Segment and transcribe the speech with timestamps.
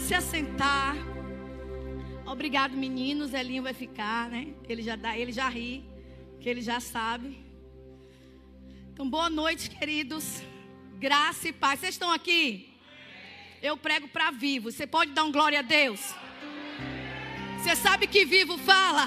[0.00, 0.96] Pode se assentar.
[2.24, 3.34] Obrigado, meninos.
[3.34, 4.54] Elinho vai ficar, né?
[4.66, 5.84] Ele já dá, ele já ri,
[6.40, 7.38] que ele já sabe.
[8.92, 10.42] Então, boa noite, queridos.
[10.98, 11.80] Graça e paz.
[11.80, 12.72] Vocês estão aqui?
[13.60, 14.72] Eu prego para vivo.
[14.72, 16.14] Você pode dar um glória a Deus?
[17.58, 19.06] Você sabe que vivo fala?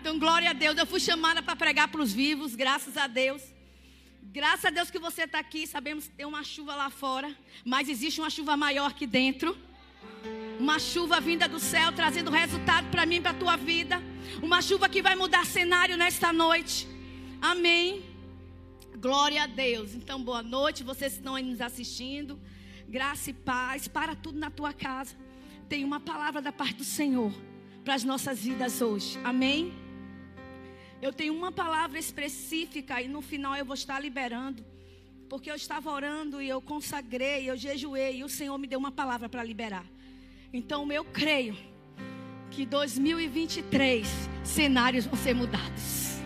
[0.00, 0.76] Então, glória a Deus.
[0.76, 3.42] Eu fui chamada para pregar para os vivos, graças a Deus.
[4.22, 5.66] Graças a Deus que você está aqui.
[5.66, 9.56] Sabemos que tem uma chuva lá fora, mas existe uma chuva maior aqui dentro.
[10.58, 14.00] Uma chuva vinda do céu trazendo resultado para mim para a tua vida.
[14.40, 16.86] Uma chuva que vai mudar cenário nesta noite.
[17.40, 18.04] Amém.
[18.96, 19.94] Glória a Deus.
[19.94, 20.84] Então, boa noite.
[20.84, 22.40] Vocês que estão aí nos assistindo.
[22.88, 25.16] Graça e paz para tudo na tua casa.
[25.68, 27.32] Tem uma palavra da parte do Senhor
[27.82, 29.18] para as nossas vidas hoje.
[29.24, 29.81] Amém.
[31.02, 34.64] Eu tenho uma palavra específica e no final eu vou estar liberando.
[35.28, 38.92] Porque eu estava orando e eu consagrei, eu jejuei e o Senhor me deu uma
[38.92, 39.84] palavra para liberar.
[40.52, 41.56] Então eu creio
[42.52, 44.06] que 2023
[44.44, 46.20] cenários vão ser mudados.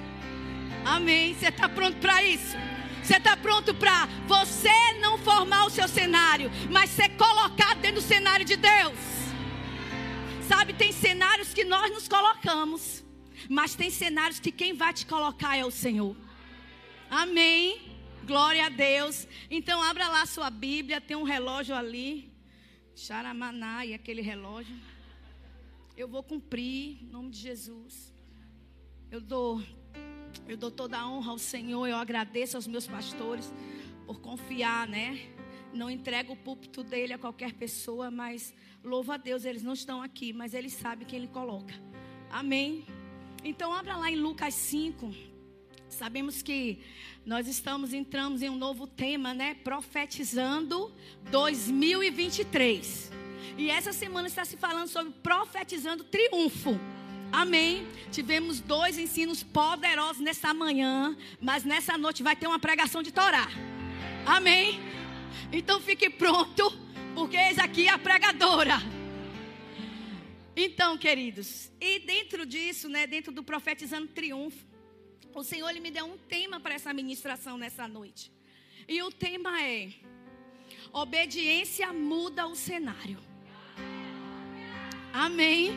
[0.85, 1.33] Amém.
[1.33, 2.55] Você está pronto para isso?
[3.03, 8.07] Você está pronto para você não formar o seu cenário, mas ser colocado dentro do
[8.07, 8.99] cenário de Deus?
[10.47, 13.06] Sabe, tem cenários que nós nos colocamos.
[13.49, 16.17] Mas tem cenários que quem vai te colocar é o Senhor.
[17.11, 17.81] Amém.
[18.25, 19.27] Glória a Deus.
[19.51, 22.33] Então abra lá sua Bíblia, tem um relógio ali.
[22.95, 24.77] Xaramaná e aquele relógio.
[25.97, 28.13] Eu vou cumprir, em nome de Jesus.
[29.11, 29.63] Eu dou
[30.49, 33.53] eu dou toda a honra ao Senhor, eu agradeço aos meus pastores
[34.07, 35.19] por confiar, né?
[35.73, 40.01] Não entrego o púlpito dele a qualquer pessoa, mas louvo a Deus, eles não estão
[40.01, 41.75] aqui, mas ele sabe quem ele coloca.
[42.31, 42.87] Amém.
[43.49, 45.15] Então, abra lá em Lucas 5.
[45.89, 46.81] Sabemos que
[47.25, 49.55] nós estamos entramos em um novo tema, né?
[49.55, 50.93] Profetizando
[51.31, 53.13] 2023.
[53.57, 56.77] E essa semana está se falando sobre profetizando triunfo.
[57.31, 57.87] Amém.
[58.11, 63.47] Tivemos dois ensinos poderosos nessa manhã, mas nessa noite vai ter uma pregação de Torá.
[64.27, 64.81] Amém.
[65.53, 66.77] Então fique pronto,
[67.15, 68.96] porque eis aqui a pregadora.
[70.59, 74.65] Então, queridos, e dentro disso, né, dentro do profetizando triunfo,
[75.35, 78.33] o Senhor ele me deu um tema para essa ministração nessa noite.
[78.89, 79.91] E o tema é:
[80.91, 83.19] obediência muda o cenário.
[85.13, 85.73] Amém.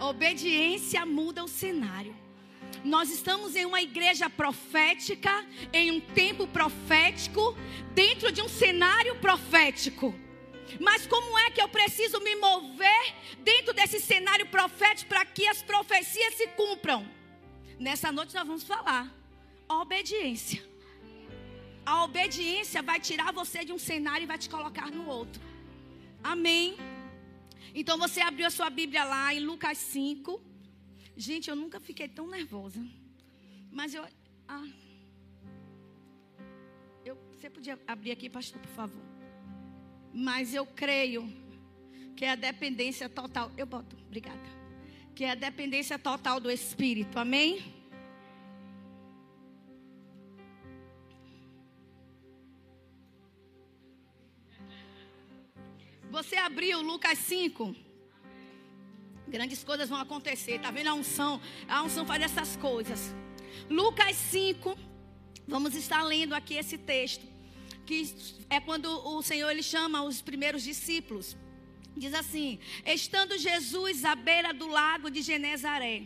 [0.00, 2.16] Obediência muda o cenário.
[2.82, 7.54] Nós estamos em uma igreja profética, em um tempo profético,
[7.94, 10.14] dentro de um cenário profético.
[10.80, 15.62] Mas como é que eu preciso me mover dentro desse cenário profético para que as
[15.62, 17.08] profecias se cumpram?
[17.78, 19.14] Nessa noite nós vamos falar
[19.68, 20.62] obediência.
[21.84, 25.40] A obediência vai tirar você de um cenário e vai te colocar no outro.
[26.22, 26.76] Amém.
[27.74, 30.40] Então você abriu a sua Bíblia lá em Lucas 5.
[31.16, 32.84] Gente, eu nunca fiquei tão nervosa.
[33.70, 34.04] Mas eu.
[34.48, 34.66] Ah,
[37.04, 39.15] eu você podia abrir aqui, pastor, por favor.
[40.18, 41.30] Mas eu creio
[42.16, 43.52] que é a dependência total.
[43.54, 44.40] Eu boto, obrigada.
[45.14, 47.18] Que é a dependência total do Espírito.
[47.18, 47.74] Amém?
[56.10, 57.76] Você abriu Lucas 5.
[59.28, 60.58] Grandes coisas vão acontecer.
[60.60, 61.38] Tá vendo a unção?
[61.68, 63.14] A unção faz essas coisas.
[63.68, 64.78] Lucas 5.
[65.46, 67.35] Vamos estar lendo aqui esse texto
[67.86, 68.14] que
[68.50, 71.36] é quando o Senhor ele chama os primeiros discípulos.
[71.96, 76.02] Diz assim: Estando Jesus à beira do lago de Genezaré,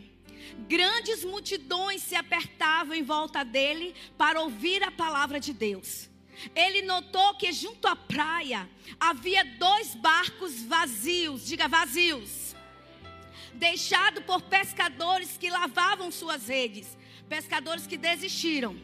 [0.69, 6.09] grandes multidões se apertavam em volta dele para ouvir a palavra de Deus.
[6.55, 8.69] Ele notou que junto à praia
[8.99, 12.55] havia dois barcos vazios, diga vazios,
[13.53, 18.75] deixados por pescadores que lavavam suas redes, pescadores que desistiram.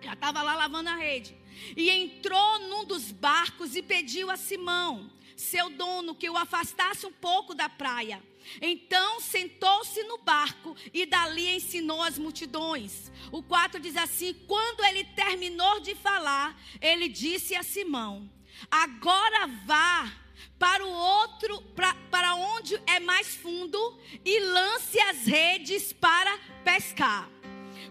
[0.00, 1.36] Já estava lá lavando a rede.
[1.76, 7.12] E entrou num dos barcos e pediu a Simão, seu dono, que o afastasse um
[7.12, 8.22] pouco da praia.
[8.60, 13.10] Então sentou-se no barco e dali ensinou as multidões.
[13.32, 18.30] O 4 diz assim: Quando ele terminou de falar, ele disse a Simão:
[18.70, 20.12] Agora vá
[20.58, 27.28] para o outro, pra, para onde é mais fundo e lance as redes para pescar.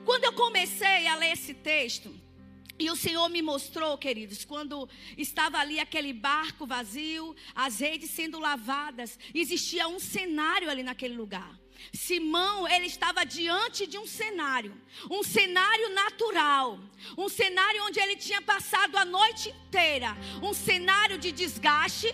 [0.05, 2.13] Quando eu comecei a ler esse texto,
[2.79, 8.39] e o Senhor me mostrou, queridos, quando estava ali aquele barco vazio, as redes sendo
[8.39, 11.59] lavadas, existia um cenário ali naquele lugar.
[11.91, 14.75] Simão, ele estava diante de um cenário,
[15.09, 16.79] um cenário natural,
[17.17, 22.13] um cenário onde ele tinha passado a noite inteira, um cenário de desgaste,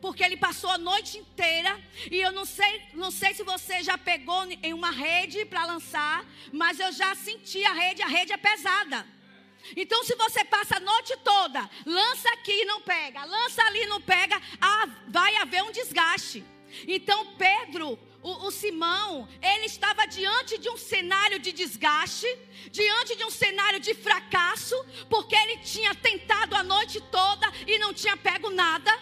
[0.00, 3.98] porque ele passou a noite inteira e eu não sei, não sei se você já
[3.98, 8.36] pegou em uma rede para lançar, mas eu já senti a rede, a rede é
[8.36, 9.19] pesada.
[9.76, 13.86] Então, se você passa a noite toda, lança aqui e não pega, lança ali e
[13.86, 16.44] não pega, ah, vai haver um desgaste.
[16.86, 22.26] Então, Pedro, o, o, Simão, ele estava diante de um cenário de desgaste,
[22.70, 24.76] diante de um cenário de fracasso,
[25.08, 28.92] porque ele tinha tentado a noite toda e não tinha pego nada,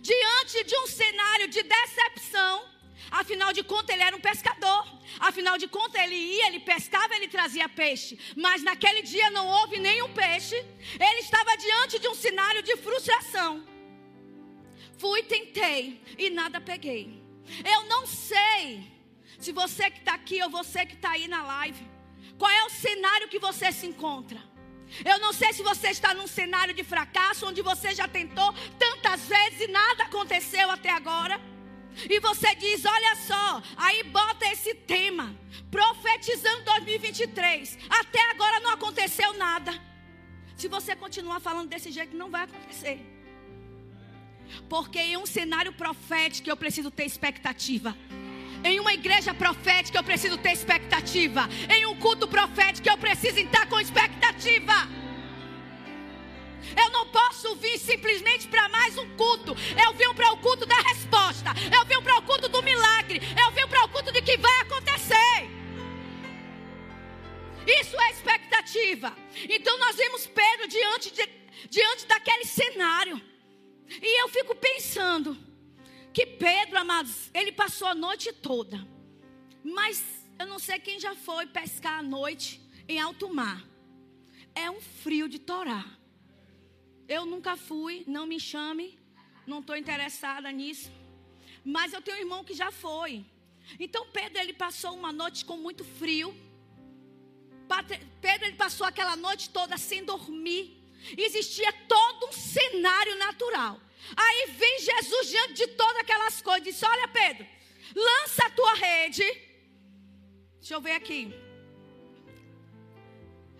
[0.00, 2.64] diante de um cenário de decepção,
[3.10, 4.86] Afinal de contas, ele era um pescador.
[5.18, 8.18] Afinal de contas, ele ia, ele pescava, ele trazia peixe.
[8.36, 10.56] Mas naquele dia não houve nenhum peixe.
[10.98, 13.64] Ele estava diante de um cenário de frustração.
[14.98, 17.22] Fui, tentei e nada peguei.
[17.64, 18.86] Eu não sei
[19.38, 21.86] se você que está aqui ou você que está aí na live,
[22.36, 24.42] qual é o cenário que você se encontra.
[25.04, 29.22] Eu não sei se você está num cenário de fracasso, onde você já tentou tantas
[29.26, 31.40] vezes e nada aconteceu até agora.
[32.08, 35.34] E você diz: olha só, aí bota esse tema,
[35.70, 37.78] profetizando 2023.
[37.88, 39.72] Até agora não aconteceu nada.
[40.56, 43.00] Se você continuar falando desse jeito, não vai acontecer.
[44.68, 47.96] Porque em um cenário profético eu preciso ter expectativa.
[48.64, 51.48] Em uma igreja profética eu preciso ter expectativa.
[51.70, 54.74] Em um culto profético eu preciso estar com expectativa.
[56.76, 59.56] Eu não posso vir simplesmente para mais um culto.
[59.84, 61.50] Eu vim para o culto da resposta.
[61.74, 63.20] Eu vim para o culto do milagre.
[63.40, 65.58] Eu vim para o culto de que vai acontecer.
[67.80, 69.14] Isso é expectativa.
[69.48, 71.28] Então nós vimos Pedro diante, de,
[71.68, 73.20] diante daquele cenário.
[73.88, 75.36] E eu fico pensando
[76.12, 78.86] que Pedro, amados, ele passou a noite toda.
[79.62, 80.02] Mas
[80.38, 83.62] eu não sei quem já foi pescar à noite em alto mar.
[84.54, 85.97] É um frio de torar.
[87.08, 88.98] Eu nunca fui, não me chame,
[89.46, 90.90] não estou interessada nisso.
[91.64, 93.24] Mas eu tenho um irmão que já foi.
[93.80, 96.34] Então Pedro ele passou uma noite com muito frio.
[98.20, 100.76] Pedro ele passou aquela noite toda sem dormir.
[101.16, 103.80] Existia todo um cenário natural.
[104.16, 107.46] Aí vem Jesus diante de todas aquelas coisas e disse: Olha, Pedro,
[107.94, 109.24] lança a tua rede.
[110.58, 111.47] Deixa eu ver aqui.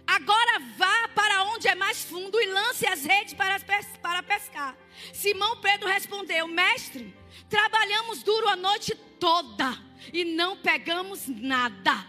[0.08, 3.60] Agora vá para onde é mais fundo e lance as redes para,
[4.00, 4.74] para pescar.
[5.12, 7.14] Simão Pedro respondeu: Mestre,
[7.46, 9.76] trabalhamos duro a noite toda
[10.10, 12.06] e não pegamos nada.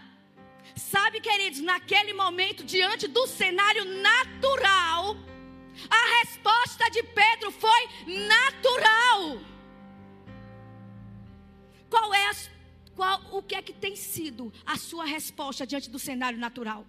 [0.74, 5.14] Sabe, queridos, naquele momento, diante do cenário natural,
[5.90, 9.40] a resposta de Pedro foi natural.
[11.90, 12.32] Qual é a,
[12.96, 16.86] qual, o que é que tem sido a sua resposta diante do cenário natural?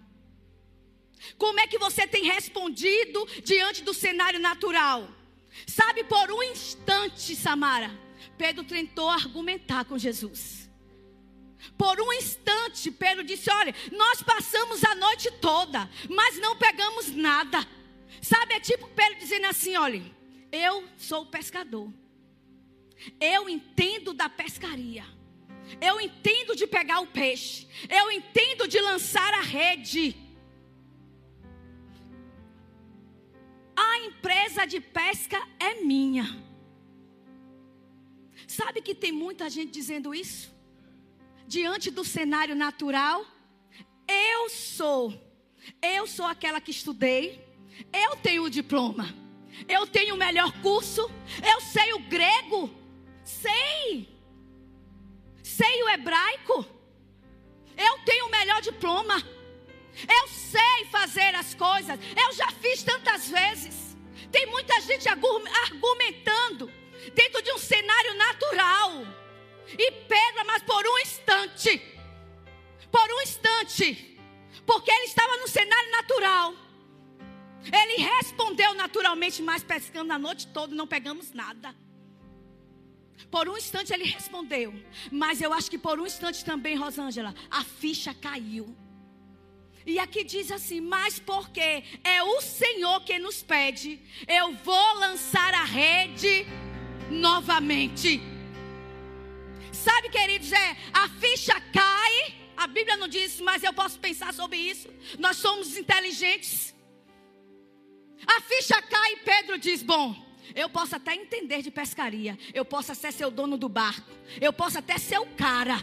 [1.38, 5.08] Como é que você tem respondido diante do cenário natural?
[5.66, 7.90] Sabe, por um instante, Samara,
[8.36, 10.70] Pedro tentou argumentar com Jesus.
[11.78, 17.66] Por um instante, Pedro disse: Olha, nós passamos a noite toda, mas não pegamos nada.
[18.20, 20.02] Sabe, é tipo Pedro dizendo assim: Olha,
[20.50, 21.92] eu sou pescador,
[23.20, 25.04] eu entendo da pescaria,
[25.80, 30.16] eu entendo de pegar o peixe, eu entendo de lançar a rede.
[33.76, 36.24] A empresa de pesca é minha.
[38.46, 40.54] Sabe que tem muita gente dizendo isso?
[41.46, 43.24] Diante do cenário natural,
[44.06, 45.12] eu sou,
[45.80, 47.44] eu sou aquela que estudei,
[47.92, 49.14] eu tenho o diploma,
[49.68, 51.10] eu tenho o melhor curso,
[51.42, 52.70] eu sei o grego,
[53.24, 54.08] sei,
[55.42, 56.66] sei o hebraico,
[57.76, 59.16] eu tenho o melhor diploma.
[60.08, 61.98] Eu sei fazer as coisas.
[62.16, 63.96] Eu já fiz tantas vezes.
[64.30, 66.72] Tem muita gente argumentando
[67.14, 69.06] dentro de um cenário natural.
[69.78, 71.78] E Pedro, mas por um instante,
[72.90, 74.18] por um instante,
[74.66, 76.54] porque ele estava no cenário natural.
[77.64, 81.74] Ele respondeu naturalmente, mas pescando a noite toda, não pegamos nada.
[83.30, 84.74] Por um instante ele respondeu,
[85.10, 88.76] mas eu acho que por um instante também, Rosângela, a ficha caiu.
[89.84, 95.54] E aqui diz assim: Mas porque é o Senhor que nos pede, eu vou lançar
[95.54, 96.46] a rede
[97.10, 98.20] novamente.
[99.72, 102.34] Sabe, queridos, é a ficha cai.
[102.56, 104.88] A Bíblia não diz, mas eu posso pensar sobre isso.
[105.18, 106.72] Nós somos inteligentes.
[108.26, 110.14] A ficha cai e Pedro diz: Bom,
[110.54, 112.38] eu posso até entender de pescaria.
[112.54, 114.10] Eu posso até ser o dono do barco.
[114.40, 115.82] Eu posso até ser o cara.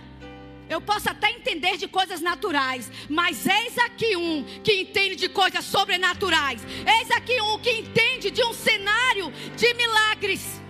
[0.69, 5.65] Eu posso até entender de coisas naturais, mas eis aqui um que entende de coisas
[5.65, 6.61] sobrenaturais.
[6.97, 10.61] Eis aqui um que entende de um cenário de milagres.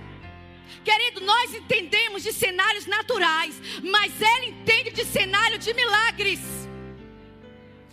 [0.83, 6.39] Querido, nós entendemos de cenários naturais, mas Ele entende de cenário de milagres.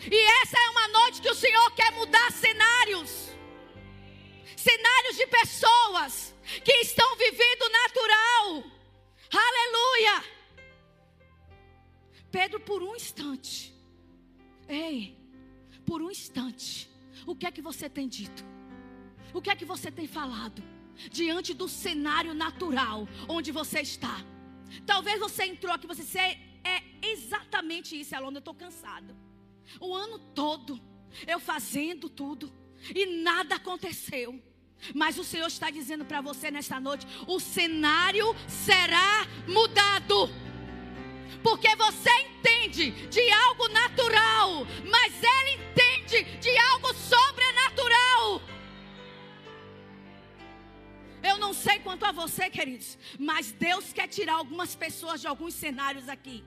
[0.08, 3.26] E essa é uma noite que o Senhor quer mudar cenários
[4.66, 6.34] cenários de pessoas
[6.64, 8.64] que estão vivendo natural.
[9.32, 10.35] Aleluia!
[12.38, 13.74] Pedro, por um instante,
[14.68, 15.16] ei,
[15.86, 16.86] por um instante,
[17.24, 18.44] o que é que você tem dito?
[19.32, 20.62] O que é que você tem falado?
[21.10, 24.22] Diante do cenário natural onde você está.
[24.84, 29.16] Talvez você entrou aqui, você disse, é, é exatamente isso, Alona, eu estou cansado.
[29.80, 30.78] O ano todo,
[31.26, 32.52] eu fazendo tudo,
[32.94, 34.38] e nada aconteceu.
[34.94, 40.45] Mas o Senhor está dizendo para você nesta noite: o cenário será mudado.
[41.42, 48.42] Porque você entende de algo natural, mas ele entende de algo sobrenatural.
[51.22, 55.54] Eu não sei quanto a você, queridos, mas Deus quer tirar algumas pessoas de alguns
[55.54, 56.44] cenários aqui.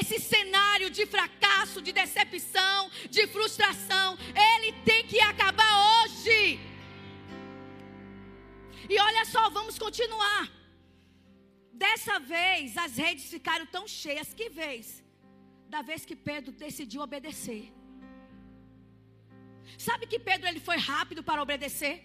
[0.00, 6.58] Esse cenário de fracasso, de decepção, de frustração, ele tem que acabar hoje.
[8.88, 10.55] E olha só, vamos continuar.
[11.84, 14.34] Dessa vez, as redes ficaram tão cheias.
[14.38, 15.04] Que vez?
[15.74, 17.64] Da vez que Pedro decidiu obedecer.
[19.86, 21.96] Sabe que Pedro ele foi rápido para obedecer?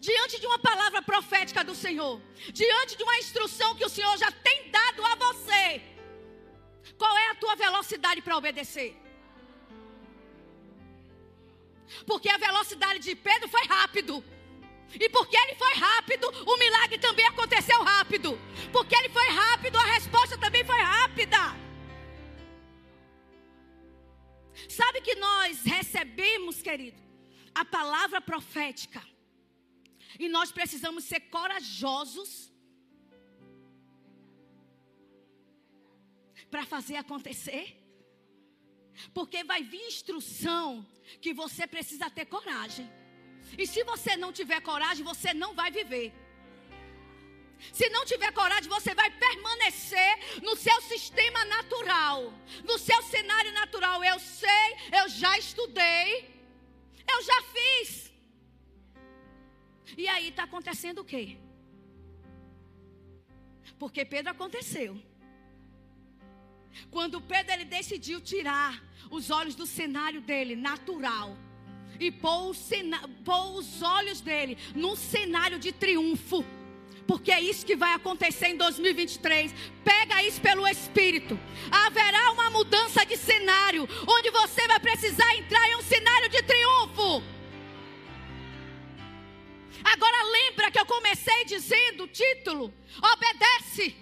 [0.00, 2.20] diante de uma palavra profética do Senhor,
[2.52, 5.82] diante de uma instrução que o Senhor já tem dado a você,
[6.96, 8.96] qual é a tua velocidade para obedecer?
[12.06, 14.24] Porque a velocidade de Pedro foi rápido.
[14.98, 18.38] E porque ele foi rápido, o milagre também aconteceu rápido.
[18.72, 21.38] Porque ele foi rápido, a resposta também foi rápida.
[24.68, 27.00] Sabe que nós recebemos, querido,
[27.54, 29.02] a palavra profética
[30.18, 32.52] e nós precisamos ser corajosos
[36.50, 37.78] para fazer acontecer.
[39.14, 40.86] Porque vai vir instrução
[41.20, 42.88] que você precisa ter coragem.
[43.56, 46.12] E se você não tiver coragem, você não vai viver.
[47.72, 52.32] Se não tiver coragem, você vai permanecer no seu sistema natural,
[52.64, 54.02] no seu cenário natural.
[54.02, 56.28] Eu sei, eu já estudei,
[57.12, 58.12] eu já fiz.
[59.96, 61.36] E aí está acontecendo o quê?
[63.78, 65.00] Porque Pedro aconteceu.
[66.90, 71.36] Quando Pedro ele decidiu tirar os olhos do cenário dele natural
[71.98, 72.54] e pôr,
[73.24, 76.44] pôr os olhos dele num cenário de triunfo.
[77.06, 79.52] Porque é isso que vai acontecer em 2023.
[79.84, 81.38] Pega isso pelo Espírito.
[81.70, 87.22] Haverá uma mudança de cenário, onde você vai precisar entrar em um cenário de triunfo.
[89.84, 92.72] Agora lembra que eu comecei dizendo o título:
[93.12, 93.96] obedece.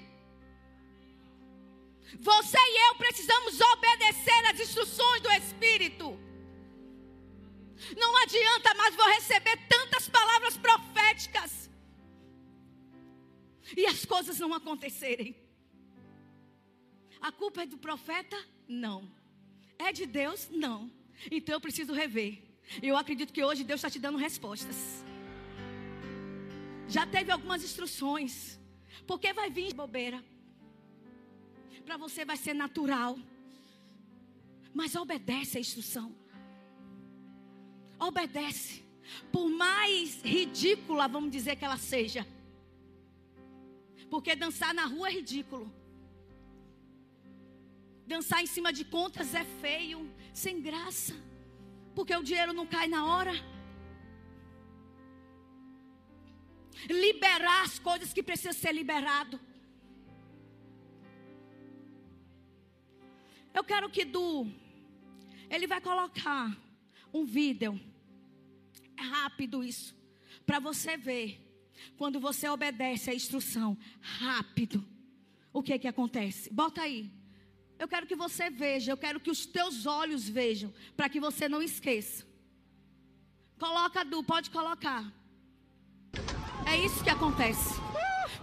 [2.20, 6.29] Você e eu precisamos obedecer às instruções do Espírito.
[7.96, 11.70] Não adianta mais vou receber tantas palavras proféticas
[13.76, 15.36] e as coisas não acontecerem.
[17.20, 18.36] A culpa é do profeta?
[18.66, 19.10] Não.
[19.78, 20.48] É de Deus?
[20.50, 20.90] Não.
[21.30, 22.42] Então eu preciso rever.
[22.82, 25.04] Eu acredito que hoje Deus está te dando respostas.
[26.88, 28.58] Já teve algumas instruções.
[29.06, 30.22] Porque vai vir bobeira.
[31.84, 33.18] Para você vai ser natural.
[34.72, 36.14] Mas obedece a instrução.
[38.00, 38.82] Obedece.
[39.30, 42.26] Por mais ridícula, vamos dizer que ela seja.
[44.08, 45.72] Porque dançar na rua é ridículo.
[48.06, 51.14] Dançar em cima de contas é feio, sem graça.
[51.94, 53.32] Porque o dinheiro não cai na hora.
[56.88, 59.38] liberar as coisas que precisam ser liberado.
[63.52, 64.46] Eu quero que Du,
[65.48, 66.56] ele vai colocar
[67.12, 67.78] um vídeo.
[69.00, 69.96] Rápido isso.
[70.44, 71.46] Para você ver.
[71.96, 73.76] Quando você obedece a instrução.
[74.00, 74.84] Rápido.
[75.52, 76.52] O que é que acontece?
[76.52, 77.10] Bota aí.
[77.78, 78.92] Eu quero que você veja.
[78.92, 80.72] Eu quero que os teus olhos vejam.
[80.96, 82.26] Para que você não esqueça.
[83.58, 85.04] Coloca, Du, pode colocar.
[86.66, 87.74] É isso que acontece.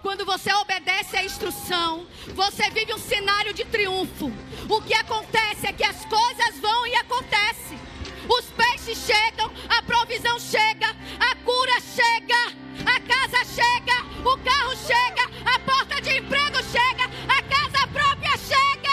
[0.01, 4.31] Quando você obedece à instrução, você vive um cenário de triunfo.
[4.69, 7.79] O que acontece é que as coisas vão e acontecem
[8.29, 10.87] os peixes chegam, a provisão chega,
[11.19, 12.55] a cura chega,
[12.85, 18.87] a casa chega, o carro chega, a porta de emprego chega, a casa própria chega.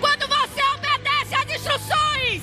[0.00, 2.42] Quando você obedece às instruções,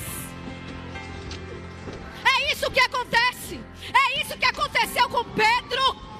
[2.24, 3.60] é isso que acontece.
[3.92, 6.12] É isso que aconteceu com Pedro.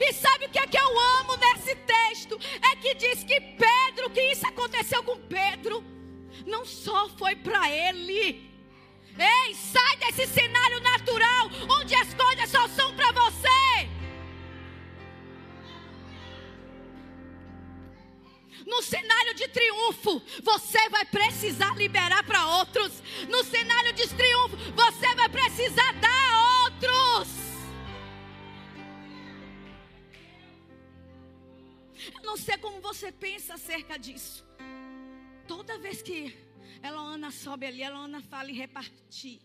[0.00, 2.38] E sabe o que é que eu amo nesse texto?
[2.62, 5.84] É que diz que Pedro, que isso aconteceu com Pedro,
[6.46, 8.45] não só foi para ele,
[9.18, 13.88] Ei, sai desse cenário natural onde as coisas só são para você.
[18.66, 23.02] No cenário de triunfo, você vai precisar liberar para outros.
[23.28, 27.28] No cenário de triunfo, você vai precisar dar a outros.
[32.14, 34.44] Eu não sei como você pensa acerca disso.
[35.46, 36.45] Toda vez que
[36.82, 39.40] Eloana sobe ali, Eloana fala em repartir,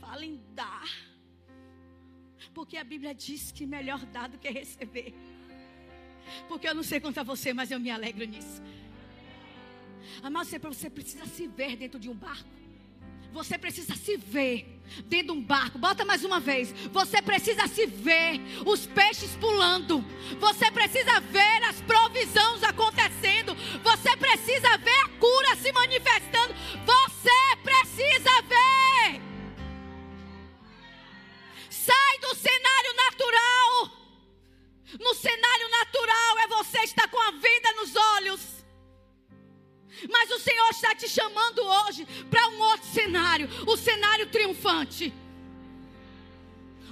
[0.00, 0.88] fala em dar.
[2.54, 5.14] Porque a Bíblia diz que melhor dar do que receber.
[6.48, 8.62] Porque eu não sei quanto a você, mas eu me alegro nisso.
[10.22, 12.57] Amado, você precisa se ver dentro de um barco.
[13.32, 15.78] Você precisa se ver dentro de um barco.
[15.78, 16.72] Bota mais uma vez.
[16.90, 20.04] Você precisa se ver os peixes pulando.
[20.40, 23.54] Você precisa ver as provisões acontecendo.
[23.82, 26.54] Você precisa ver a cura se manifestando.
[26.84, 29.20] Você precisa ver.
[31.70, 33.98] Sai do cenário natural.
[34.98, 38.57] No cenário natural é você estar com a vida nos olhos.
[40.10, 45.12] Mas o Senhor está te chamando hoje para um outro cenário o cenário triunfante.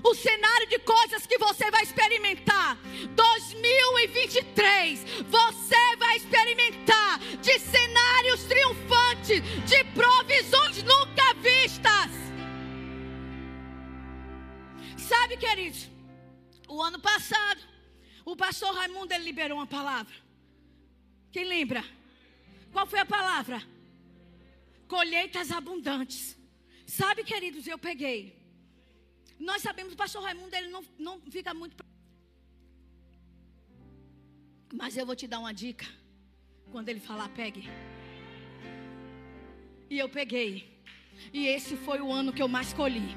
[0.02, 2.78] O cenário de coisas que você vai experimentar.
[3.14, 12.10] 2023, você vai experimentar de cenários triunfantes, de provisões nunca vistas.
[14.96, 15.88] Sabe, queridos,
[16.68, 17.60] o ano passado
[18.26, 20.12] o pastor Raimundo ele liberou uma palavra.
[21.30, 21.84] Quem lembra?
[22.76, 23.58] Qual foi a palavra?
[24.86, 26.36] Colheitas abundantes.
[26.86, 28.18] Sabe, queridos, eu peguei.
[29.38, 31.74] Nós sabemos o pastor Raimundo ele não, não fica muito.
[34.74, 35.86] Mas eu vou te dar uma dica.
[36.70, 37.66] Quando ele falar, pegue.
[39.88, 40.52] E eu peguei.
[41.32, 43.08] E esse foi o ano que eu mais colhi.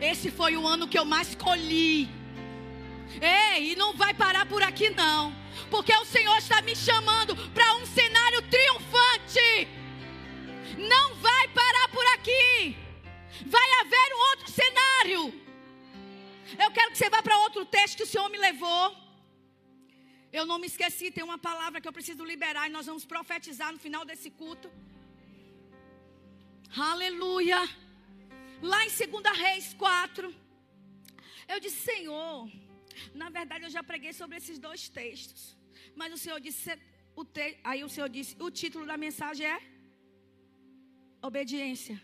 [0.00, 2.08] Esse foi o ano que eu mais colhi.
[3.20, 5.34] Ei, não vai parar por aqui não.
[5.70, 9.68] Porque o Senhor está me chamando para um cenário triunfante.
[10.78, 12.76] Não vai parar por aqui.
[13.46, 15.40] Vai haver um outro cenário.
[16.58, 18.96] Eu quero que você vá para outro texto que o Senhor me levou.
[20.32, 23.72] Eu não me esqueci, tem uma palavra que eu preciso liberar e nós vamos profetizar
[23.72, 24.70] no final desse culto.
[26.76, 27.68] Aleluia.
[28.62, 30.34] Lá em 2 Reis 4,
[31.48, 32.48] eu disse: Senhor,
[33.14, 35.56] na verdade, eu já preguei sobre esses dois textos.
[35.94, 36.70] Mas o Senhor disse,
[37.14, 39.60] o te, aí o Senhor disse, o título da mensagem é
[41.22, 42.00] obediência.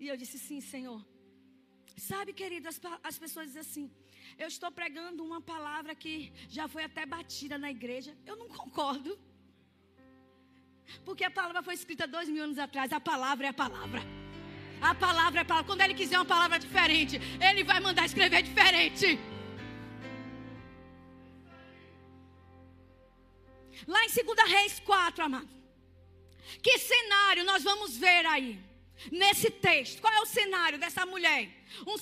[0.00, 1.00] E eu disse, sim, Senhor.
[1.96, 3.90] Sabe, querido, as, as pessoas dizem assim,
[4.38, 8.16] eu estou pregando uma palavra que já foi até batida na igreja.
[8.26, 9.18] Eu não concordo.
[11.04, 12.92] Porque a palavra foi escrita dois mil anos atrás.
[12.92, 14.21] A palavra é a palavra.
[14.82, 15.68] A palavra é palavra.
[15.70, 19.18] Quando ele quiser uma palavra diferente, ele vai mandar escrever diferente.
[23.86, 25.48] Lá em 2 Reis 4, amado.
[26.60, 28.60] Que cenário nós vamos ver aí?
[29.10, 30.00] Nesse texto.
[30.00, 31.48] Qual é o cenário dessa mulher?
[31.86, 31.94] Um,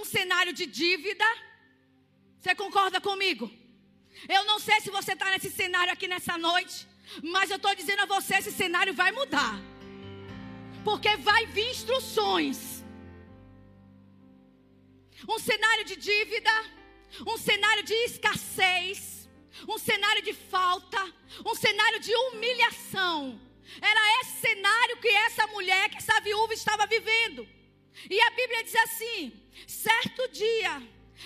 [0.00, 1.24] um cenário de dívida.
[2.38, 3.50] Você concorda comigo?
[4.28, 6.86] Eu não sei se você está nesse cenário aqui nessa noite.
[7.22, 9.75] Mas eu estou dizendo a você: esse cenário vai mudar
[10.86, 12.58] porque vai vir instruções.
[15.28, 16.54] Um cenário de dívida,
[17.26, 19.28] um cenário de escassez,
[19.68, 21.02] um cenário de falta,
[21.44, 23.16] um cenário de humilhação.
[23.90, 27.48] Era esse cenário que essa mulher, que essa viúva estava vivendo.
[28.08, 29.32] E a Bíblia diz assim:
[29.66, 30.80] certo dia,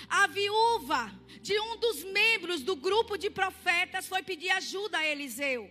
[0.09, 1.01] a viúva
[1.39, 5.69] de um dos membros do grupo de profetas foi pedir ajuda a Eliseu.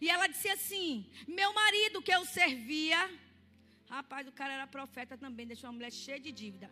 [0.00, 3.00] E ela disse assim: Meu marido que eu servia,
[3.96, 6.70] Rapaz, o cara era profeta também, deixou uma mulher cheia de dívida.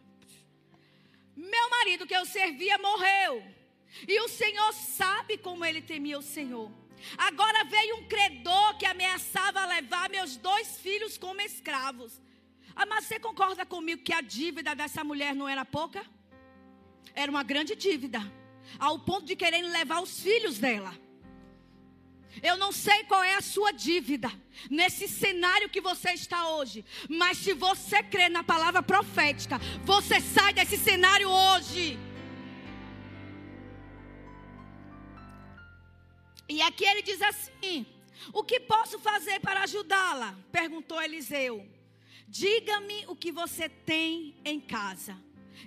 [1.37, 3.45] Meu marido que eu servia morreu.
[4.09, 6.73] E o Senhor sabe como ele temia o Senhor.
[7.19, 12.19] Agora veio um credor que ameaçava levar meus dois filhos como escravos.
[12.75, 16.03] Ah, mas você concorda comigo que a dívida dessa mulher não era pouca?
[17.15, 18.21] Era uma grande dívida.
[18.79, 20.95] Ao ponto de querer levar os filhos dela.
[22.43, 24.31] Eu não sei qual é a sua dívida
[24.71, 30.53] nesse cenário que você está hoje, mas se você crê na palavra profética, você sai
[30.53, 31.99] desse cenário hoje.
[36.49, 37.87] E aqui ele diz assim:
[38.33, 40.37] O que posso fazer para ajudá-la?
[40.51, 41.67] perguntou Eliseu.
[42.27, 45.17] Diga-me o que você tem em casa.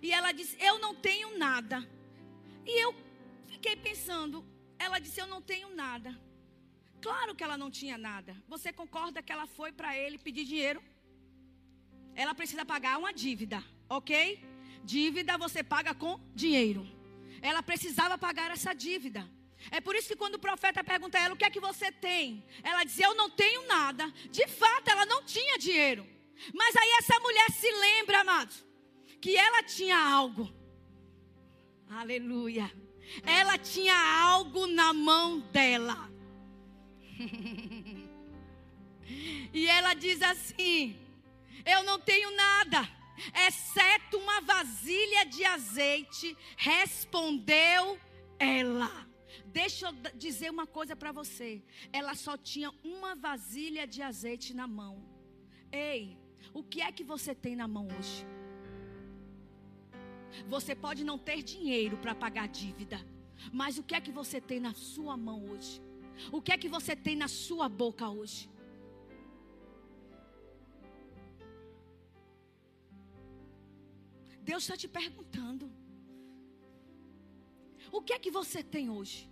[0.01, 1.87] E ela disse: Eu não tenho nada.
[2.65, 2.95] E eu
[3.47, 4.45] fiquei pensando,
[4.79, 6.17] ela disse: Eu não tenho nada.
[7.03, 8.33] Claro que ela não tinha nada.
[8.47, 10.81] Você concorda que ela foi para ele pedir dinheiro?
[12.15, 14.41] Ela precisa pagar uma dívida, ok?
[14.85, 16.87] Dívida você paga com dinheiro.
[17.41, 19.29] Ela precisava pagar essa dívida.
[19.69, 21.91] É por isso que quando o profeta pergunta a ela o que é que você
[21.91, 24.09] tem, ela diz: Eu não tenho nada.
[24.31, 26.07] De fato, ela não tinha dinheiro.
[26.53, 28.65] Mas aí essa mulher se lembra, amados,
[29.21, 30.49] que ela tinha algo.
[31.89, 32.71] Aleluia.
[33.25, 36.12] Ela tinha algo na mão dela.
[39.53, 40.95] e ela diz assim:
[41.65, 42.87] Eu não tenho nada,
[43.47, 46.37] exceto uma vasilha de azeite.
[46.57, 47.99] Respondeu
[48.39, 49.07] ela.
[49.45, 51.61] Deixa eu dizer uma coisa para você.
[51.91, 55.03] Ela só tinha uma vasilha de azeite na mão.
[55.71, 56.17] Ei,
[56.53, 58.25] o que é que você tem na mão hoje?
[60.47, 62.99] Você pode não ter dinheiro para pagar dívida,
[63.51, 65.81] mas o que é que você tem na sua mão hoje?
[66.31, 68.49] O que é que você tem na sua boca hoje?
[74.41, 75.71] Deus está te perguntando:
[77.91, 79.29] o que é que você tem hoje?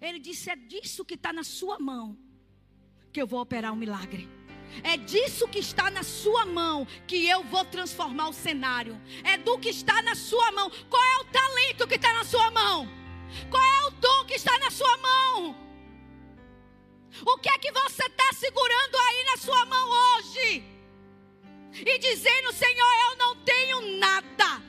[0.00, 2.18] Ele disse: é disso que está na sua mão
[3.12, 4.28] que eu vou operar um milagre.
[4.82, 9.00] É disso que está na sua mão que eu vou transformar o cenário.
[9.22, 10.70] É do que está na sua mão.
[10.90, 13.03] Qual é o talento que está na sua mão?
[13.50, 15.56] Qual é o dom que está na sua mão?
[17.26, 20.64] O que é que você está segurando aí na sua mão hoje?
[21.72, 24.62] E dizendo, Senhor, eu não tenho nada.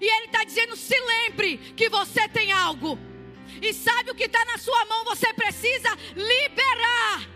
[0.00, 2.98] E Ele está dizendo, se lembre que você tem algo.
[3.60, 7.28] E sabe o que está na sua mão, você precisa liberar.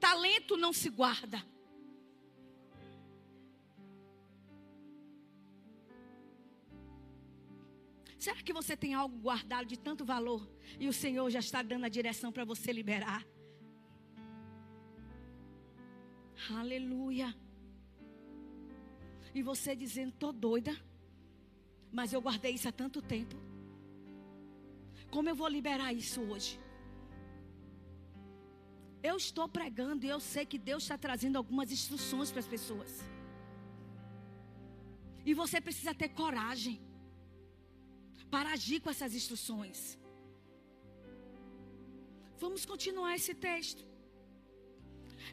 [0.00, 1.44] Talento não se guarda.
[8.18, 10.46] Será que você tem algo guardado de tanto valor
[10.78, 13.24] e o Senhor já está dando a direção para você liberar?
[16.50, 17.32] Aleluia.
[19.32, 20.76] E você dizendo, tô doida,
[21.92, 23.36] mas eu guardei isso há tanto tempo.
[25.12, 26.58] Como eu vou liberar isso hoje?
[29.00, 33.00] Eu estou pregando e eu sei que Deus está trazendo algumas instruções para as pessoas.
[35.24, 36.87] E você precisa ter coragem
[38.30, 39.98] para agir com essas instruções.
[42.38, 43.84] Vamos continuar esse texto.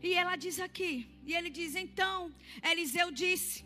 [0.01, 2.33] E ela diz aqui, e ele diz: então,
[2.71, 3.65] Eliseu disse: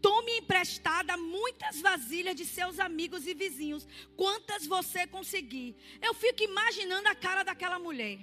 [0.00, 5.76] Tome emprestada muitas vasilhas de seus amigos e vizinhos, quantas você conseguir.
[6.00, 8.18] Eu fico imaginando a cara daquela mulher,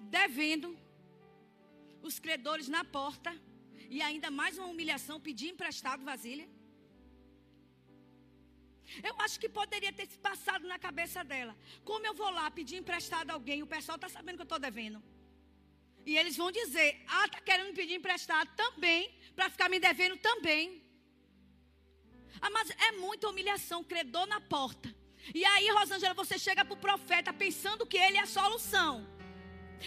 [0.00, 0.76] devendo,
[2.02, 3.34] os credores na porta,
[3.90, 6.48] e ainda mais uma humilhação, pedir emprestado vasilha.
[9.02, 11.56] Eu acho que poderia ter se passado na cabeça dela.
[11.84, 14.58] Como eu vou lá pedir emprestado a alguém, o pessoal está sabendo que eu estou
[14.58, 15.02] devendo.
[16.06, 20.82] E eles vão dizer: Ah, está querendo pedir emprestado também, para ficar me devendo também.
[22.40, 24.94] Ah, mas é muita humilhação, credor na porta.
[25.34, 29.17] E aí, Rosângela, você chega para o profeta pensando que ele é a solução.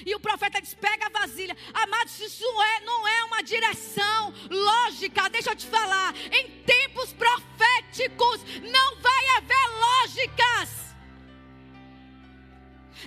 [0.05, 1.55] E o profeta diz: pega a vasilha.
[1.73, 5.29] Amados, isso é, não é uma direção lógica.
[5.29, 6.15] Deixa eu te falar.
[6.31, 10.95] Em tempos proféticos não vai haver lógicas.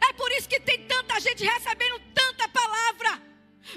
[0.09, 3.23] É por isso que tem tanta gente recebendo tanta palavra.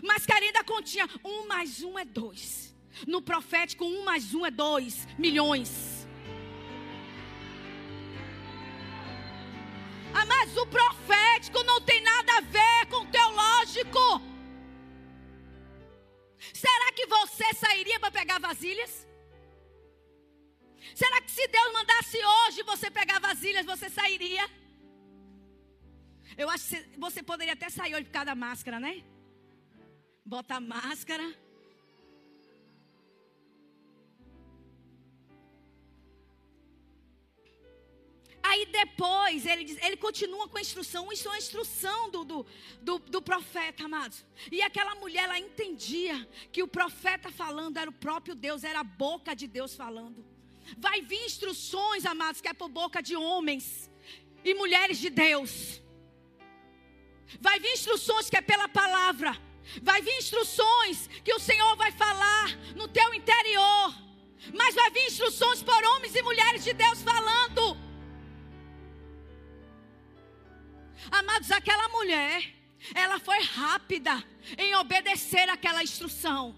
[0.03, 2.75] Mas que ainda continha um mais um é dois.
[3.07, 5.96] No profético, um mais um é dois milhões.
[10.13, 14.21] Ah, mas o profético não tem nada a ver com o teológico.
[16.53, 19.07] Será que você sairia para pegar vasilhas?
[20.95, 24.49] Será que se Deus mandasse hoje você pegar vasilhas, você sairia?
[26.37, 29.03] Eu acho que você poderia até sair hoje por causa da máscara, né?
[30.25, 31.46] Bota a máscara.
[38.49, 42.45] Aí depois ele, diz, ele continua com a instrução, isso é uma instrução do, do,
[42.81, 44.23] do, do, profeta, amados.
[44.49, 46.15] E aquela mulher, ela entendia
[46.49, 50.25] que o profeta falando era o próprio Deus, era a boca de Deus falando.
[50.77, 53.91] Vai vir instruções, amados, que é por boca de homens
[54.45, 55.81] e mulheres de Deus.
[57.41, 59.37] Vai vir instruções que é pela palavra.
[59.81, 63.93] Vai vir instruções que o Senhor vai falar no teu interior.
[64.53, 67.86] Mas vai vir instruções por homens e mulheres de Deus falando.
[71.11, 72.53] Amados, aquela mulher,
[72.93, 74.23] ela foi rápida
[74.57, 76.55] em obedecer aquela instrução.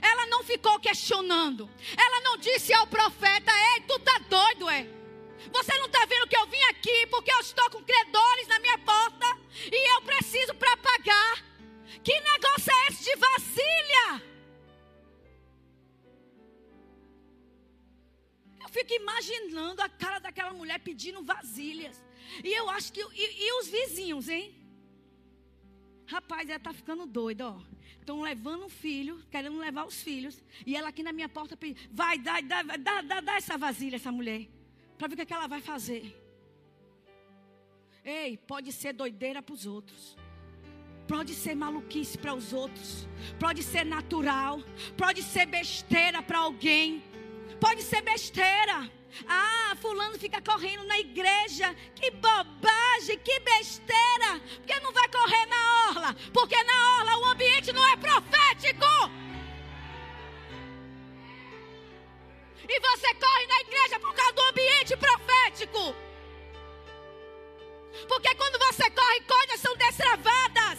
[0.00, 1.68] Ela não ficou questionando.
[1.96, 4.86] Ela não disse ao profeta: Ei, tu tá doido, é?
[5.52, 8.78] Você não está vendo que eu vim aqui porque eu estou com credores na minha
[8.78, 9.26] porta
[9.70, 11.44] e eu preciso para pagar.
[12.02, 14.22] Que negócio é esse de vasilha?
[18.62, 22.02] Eu fico imaginando a cara daquela mulher pedindo vasilhas.
[22.42, 23.00] E eu acho que.
[23.00, 24.54] E, e os vizinhos, hein?
[26.06, 27.60] Rapaz, ela está ficando doida, ó.
[27.98, 30.42] Estão levando um filho, querendo levar os filhos.
[30.66, 33.96] E ela aqui na minha porta pedindo: vai, dá, dá, dá, dá, dá essa vasilha,
[33.96, 34.48] essa mulher.
[34.98, 36.14] Para ver o que, é que ela vai fazer.
[38.04, 40.16] Ei, pode ser doideira para os outros.
[41.06, 43.06] Pode ser maluquice para os outros.
[43.38, 44.60] Pode ser natural.
[44.96, 47.02] Pode ser besteira para alguém.
[47.60, 48.90] Pode ser besteira.
[49.28, 51.74] Ah, fulano fica correndo na igreja.
[51.94, 54.40] Que bobagem, que besteira.
[54.56, 56.16] Porque não vai correr na orla?
[56.32, 58.86] Porque na orla o ambiente não é profético.
[62.68, 65.94] E você corre na igreja por causa do ambiente profético.
[68.08, 70.78] Porque quando você corre, coisas são destravadas.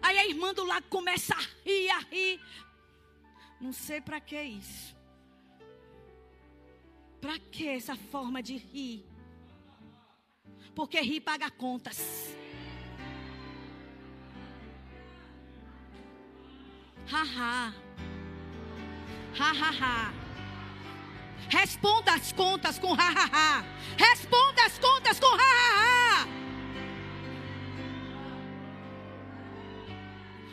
[0.00, 2.40] Aí a irmã do lado começa a rir, a rir.
[3.60, 4.93] Não sei para que isso.
[7.24, 9.02] Para que essa forma de rir?
[10.74, 12.36] Porque rir paga contas.
[17.06, 17.74] Haha.
[19.38, 20.12] Hahaha.
[21.48, 23.64] Responda as contas com hahaha.
[23.96, 26.28] Responda as contas com hahaha.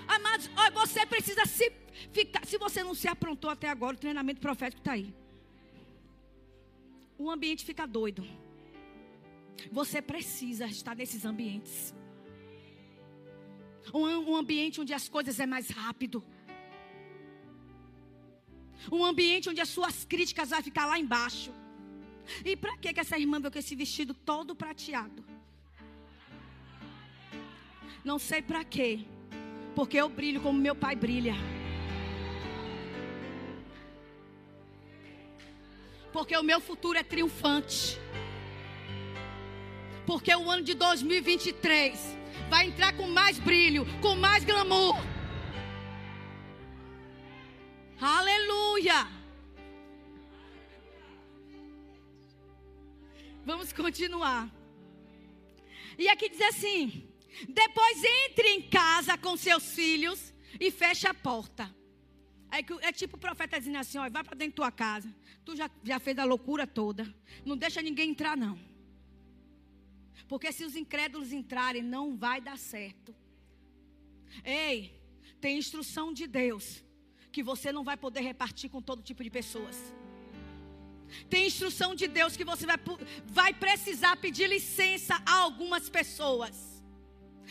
[0.08, 1.70] Amados, você precisa se
[2.14, 2.46] ficar.
[2.46, 5.14] Se você não se aprontou até agora, o treinamento profético está aí
[7.24, 8.26] o ambiente fica doido.
[9.72, 11.94] Você precisa estar nesses ambientes.
[13.94, 16.24] Um, um ambiente onde as coisas é mais rápido.
[18.92, 21.52] Um ambiente onde as suas críticas vai ficar lá embaixo.
[22.44, 25.24] E para que essa irmã veio com esse vestido todo prateado?
[28.04, 29.06] Não sei para quê.
[29.76, 31.36] Porque eu brilho como meu pai brilha.
[36.12, 38.00] Porque o meu futuro é triunfante.
[40.06, 42.18] Porque o ano de 2023
[42.50, 44.96] vai entrar com mais brilho, com mais glamour.
[48.00, 49.08] Aleluia!
[53.46, 54.50] Vamos continuar.
[55.98, 57.08] E aqui diz assim:
[57.48, 61.74] depois entre em casa com seus filhos e feche a porta.
[62.52, 65.14] É, é tipo o profeta dizendo assim: ó, vai para dentro da tua casa.
[65.46, 67.14] Tu já, já fez a loucura toda.
[67.46, 68.60] Não deixa ninguém entrar, não.
[70.28, 73.16] Porque se os incrédulos entrarem, não vai dar certo.
[74.44, 75.02] Ei,
[75.40, 76.84] tem instrução de Deus
[77.32, 79.78] que você não vai poder repartir com todo tipo de pessoas.
[81.30, 82.78] Tem instrução de Deus que você vai,
[83.26, 86.84] vai precisar pedir licença a algumas pessoas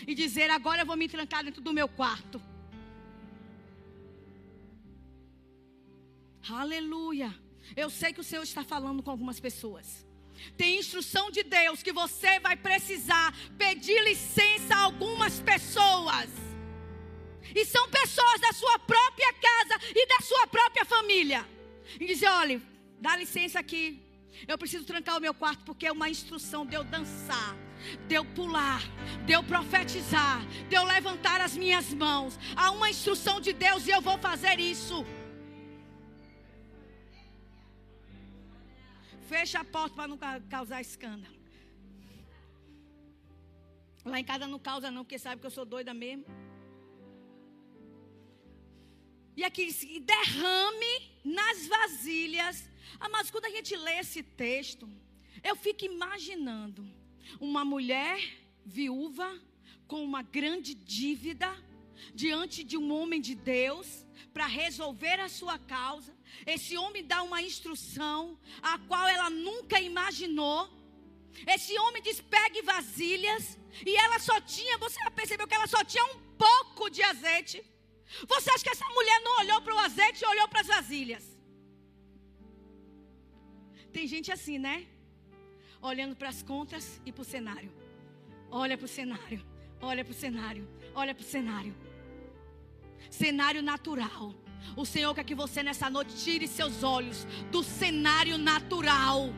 [0.06, 2.49] e dizer: agora eu vou me trancar dentro do meu quarto.
[6.48, 7.34] Aleluia.
[7.76, 10.06] Eu sei que o Senhor está falando com algumas pessoas.
[10.56, 16.30] Tem instrução de Deus que você vai precisar pedir licença a algumas pessoas.
[17.54, 21.46] E são pessoas da sua própria casa e da sua própria família.
[21.98, 22.62] E dizer: olha,
[22.98, 24.00] dá licença aqui.
[24.48, 27.56] Eu preciso trancar o meu quarto porque é uma instrução de eu dançar,
[28.06, 28.80] de eu pular,
[29.26, 32.38] de eu profetizar, de eu levantar as minhas mãos.
[32.56, 35.04] Há uma instrução de Deus e eu vou fazer isso.
[39.30, 40.18] Fecha a porta para não
[40.54, 41.36] causar escândalo.
[44.04, 46.24] Lá em casa não causa não, porque sabe que eu sou doida mesmo.
[49.36, 49.64] E aqui
[50.00, 52.68] derrame nas vasilhas.
[52.98, 54.88] Ah, mas quando a gente lê esse texto,
[55.44, 56.82] eu fico imaginando
[57.38, 58.18] uma mulher
[58.66, 59.28] viúva
[59.86, 61.50] com uma grande dívida
[62.12, 66.12] diante de um homem de Deus para resolver a sua causa.
[66.46, 70.68] Esse homem dá uma instrução a qual ela nunca imaginou.
[71.46, 73.58] Esse homem diz: pegue vasilhas.
[73.86, 77.62] E ela só tinha, você já percebeu que ela só tinha um pouco de azeite.
[78.26, 81.24] Você acha que essa mulher não olhou para o azeite e olhou para as vasilhas?
[83.92, 84.86] Tem gente assim, né?
[85.80, 87.72] Olhando para as contas e para o cenário.
[88.50, 89.46] Olha para o cenário,
[89.80, 91.74] olha para o cenário, olha para o cenário.
[93.10, 94.34] Cenário natural.
[94.76, 99.28] O Senhor quer que você nessa noite tire seus olhos do cenário natural.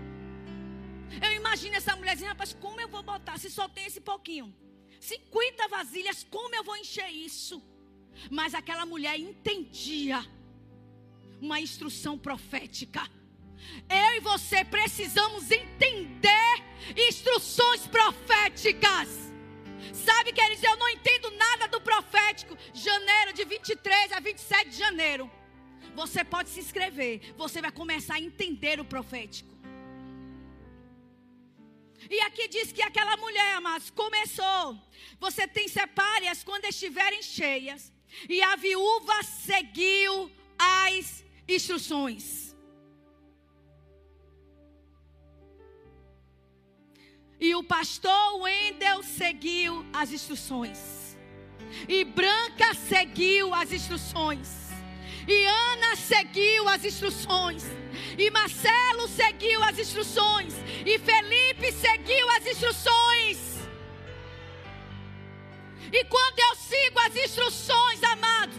[1.21, 4.55] Eu imagino essa mulher dizendo, rapaz, como eu vou botar se só tem esse pouquinho?
[5.01, 7.63] 50 vasilhas, como eu vou encher isso?
[8.31, 10.25] Mas aquela mulher entendia
[11.41, 13.03] uma instrução profética.
[13.89, 16.65] Eu e você precisamos entender
[17.09, 19.32] instruções proféticas.
[19.93, 22.57] Sabe, queridos, eu não entendo nada do profético.
[22.73, 25.31] Janeiro, de 23 a 27 de janeiro.
[25.95, 27.35] Você pode se inscrever.
[27.37, 29.51] Você vai começar a entender o profético.
[32.11, 34.79] E aqui diz que aquela mulher, mas começou.
[35.21, 37.93] Você tem separe-as quando estiverem cheias.
[38.29, 42.52] E a viúva seguiu as instruções.
[47.43, 50.79] E o pastor Wendel seguiu as instruções.
[51.89, 54.49] E Branca seguiu as instruções.
[55.27, 57.65] E Ana seguiu as instruções.
[58.17, 60.55] E Marcelo seguiu as instruções.
[60.87, 63.39] E Felipe seguiu as instruções.
[65.93, 68.57] E quando eu sigo as instruções, amados,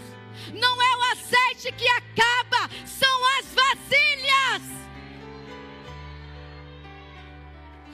[0.54, 4.84] não é o azeite que acaba, são as vasilhas.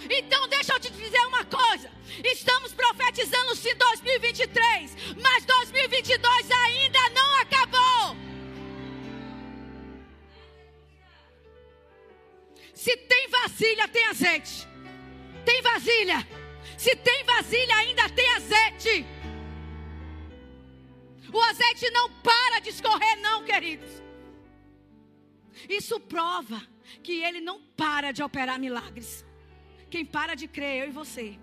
[0.09, 1.91] Então, deixa eu te dizer uma coisa.
[2.23, 8.15] Estamos profetizando sim 2023, mas 2022 ainda não acabou.
[12.73, 14.67] Se tem vasilha, tem azeite.
[15.43, 16.27] Tem vasilha.
[16.77, 19.05] Se tem vasilha, ainda tem azeite.
[21.31, 24.01] O azeite não para de escorrer, não, queridos.
[25.67, 26.61] Isso prova
[27.03, 29.25] que ele não para de operar milagres.
[29.89, 31.37] Quem para de crer, eu e você.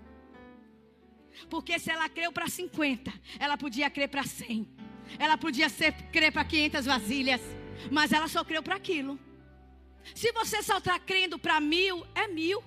[1.49, 4.67] Porque se ela creu para 50, ela podia crer para 100.
[5.19, 7.41] Ela podia ser, crer para 500 vasilhas.
[7.91, 9.19] Mas ela só creu para aquilo.
[10.15, 12.63] Se você só está crendo para mil, é mil.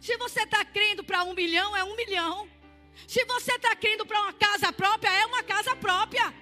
[0.00, 2.48] Se você está crendo para um milhão, é um milhão.
[3.06, 6.32] Se você está crendo para uma casa própria, é uma casa própria.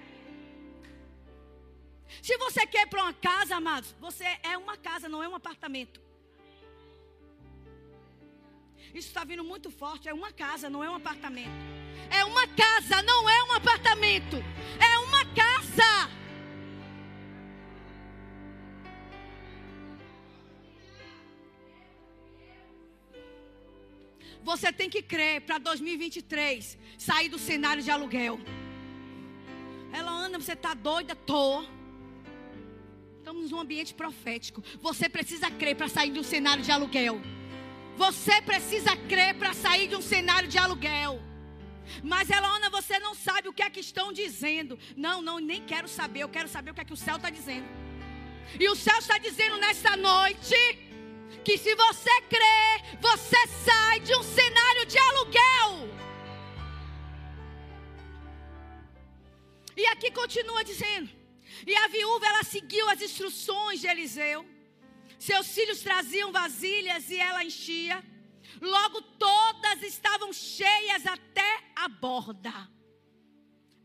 [2.21, 6.02] Se você quer para uma casa, amados, você é uma casa, não é um apartamento.
[8.93, 10.07] Isso está vindo muito forte.
[10.07, 11.49] É uma casa, não é um apartamento.
[12.09, 14.37] É uma casa, não é um apartamento.
[14.79, 16.11] É uma casa.
[24.43, 28.39] Você tem que crer para 2023 sair do cenário de aluguel.
[29.91, 31.15] Ela, Ana, você está doida?
[31.15, 31.63] Tô.
[33.17, 34.61] Estamos num ambiente profético.
[34.81, 37.21] Você precisa crer para sair do cenário de aluguel.
[37.97, 41.21] Você precisa crer para sair de um cenário de aluguel.
[42.01, 44.79] Mas Elona, você não sabe o que é que estão dizendo.
[44.95, 46.21] Não, não, nem quero saber.
[46.21, 47.67] Eu quero saber o que é que o céu está dizendo.
[48.59, 50.55] E o céu está dizendo nesta noite
[51.43, 55.89] que se você crer, você sai de um cenário de aluguel.
[59.75, 61.09] E aqui continua dizendo:
[61.65, 64.52] e a viúva ela seguiu as instruções de Eliseu.
[65.27, 68.03] Seus filhos traziam vasilhas e ela enchia.
[68.59, 72.53] Logo todas estavam cheias até a borda.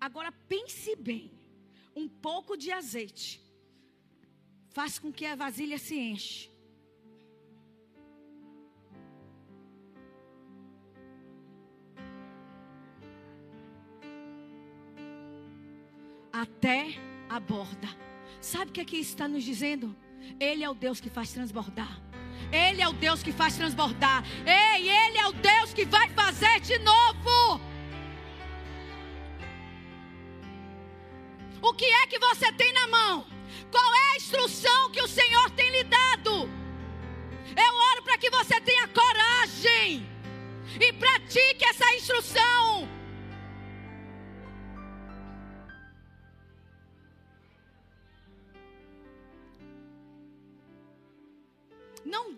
[0.00, 1.30] Agora pense bem:
[1.94, 3.40] um pouco de azeite
[4.70, 6.50] faz com que a vasilha se enche.
[16.32, 16.94] Até
[17.28, 17.88] a borda.
[18.40, 20.07] Sabe o que aqui está nos dizendo?
[20.38, 22.00] Ele é o Deus que faz transbordar.
[22.52, 24.24] Ele é o Deus que faz transbordar.
[24.46, 27.60] Ei, Ele é o Deus que vai fazer de novo.
[31.60, 33.26] O que é que você tem na mão?
[33.70, 36.48] Qual é a instrução que o Senhor tem lhe dado?
[37.56, 40.06] Eu oro para que você tenha coragem
[40.80, 42.88] e pratique essa instrução.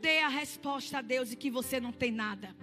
[0.01, 2.57] Dê a resposta a Deus e que você não tem nada.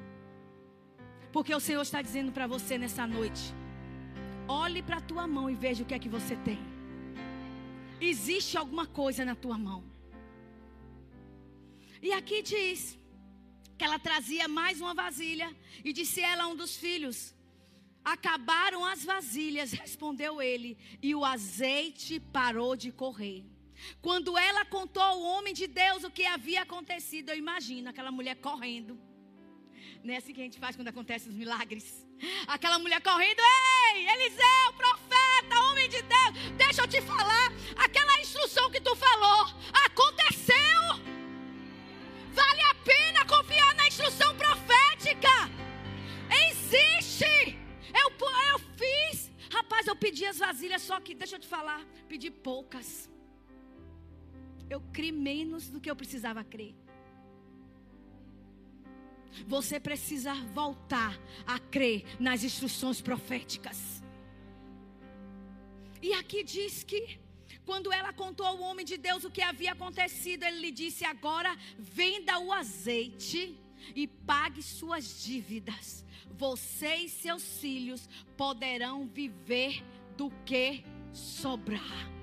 [1.31, 3.43] Porque o Senhor está dizendo para você nessa noite:
[4.47, 6.59] olhe para a tua mão e veja o que é que você tem.
[7.99, 9.83] Existe alguma coisa na tua mão.
[12.01, 12.97] E aqui diz
[13.77, 17.35] que ela trazia mais uma vasilha e disse ela a um dos filhos:
[18.03, 23.43] Acabaram as vasilhas, respondeu ele, e o azeite parou de correr.
[24.01, 28.35] Quando ela contou ao homem de Deus o que havia acontecido, eu imagino aquela mulher
[28.35, 28.99] correndo.
[30.03, 32.05] Não é assim que a gente faz quando acontecem os milagres.
[32.47, 33.39] Aquela mulher correndo,
[33.93, 37.51] ei, Eliseu, profeta, homem de Deus, deixa eu te falar.
[37.75, 39.47] Aquela instrução que tu falou,
[39.85, 40.81] aconteceu.
[42.31, 45.29] Vale a pena confiar na instrução profética.
[46.49, 47.57] Existe.
[47.93, 48.11] Eu,
[48.51, 49.31] eu fiz.
[49.51, 53.09] Rapaz, eu pedi as vasilhas só que, deixa eu te falar, pedi poucas.
[54.69, 56.75] Eu criei menos do que eu precisava crer.
[59.45, 64.03] Você precisa voltar a crer nas instruções proféticas.
[66.01, 67.19] E aqui diz que
[67.65, 71.55] quando ela contou ao homem de Deus o que havia acontecido, ele lhe disse: Agora
[71.77, 73.57] venda o azeite
[73.95, 76.05] e pague suas dívidas.
[76.31, 79.83] Você e seus filhos poderão viver
[80.15, 82.16] do que sobrar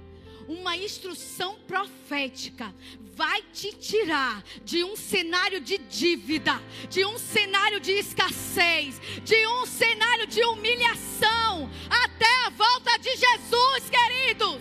[0.48, 2.74] uma instrução profética
[3.14, 9.66] vai te tirar de um cenário de dívida, de um cenário de escassez, de um
[9.66, 14.60] cenário de humilhação, até a volta de Jesus, queridos.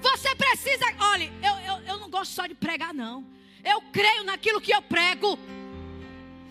[0.00, 3.24] Você precisa, olha, eu, eu, eu não gosto só de pregar, não.
[3.64, 5.38] Eu creio naquilo que eu prego.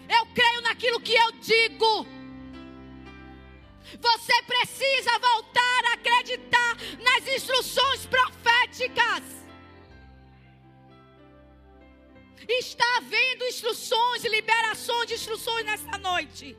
[0.09, 2.18] Eu creio naquilo que eu digo.
[3.97, 9.23] Você precisa voltar a acreditar nas instruções proféticas.
[12.47, 16.57] Está havendo instruções, liberações de instruções nesta noite.